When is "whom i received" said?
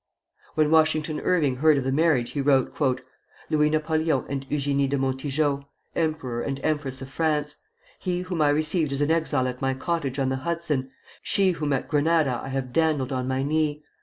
8.21-8.93